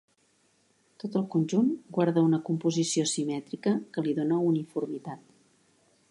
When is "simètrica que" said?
3.11-4.05